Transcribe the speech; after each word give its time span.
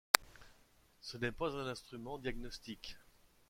Ce 1.01 1.15
n’est 1.19 1.31
pas 1.31 1.55
un 1.55 1.67
instrument 1.67 2.17
diagnostique. 2.17 2.97